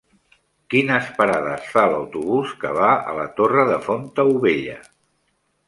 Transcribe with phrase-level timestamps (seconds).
[0.73, 4.83] Quines parades fa l'autobús que va a la Torre de Fontaubella?